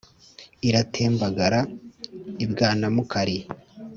[0.67, 1.59] iratembagara
[2.43, 3.37] i bwanamukari,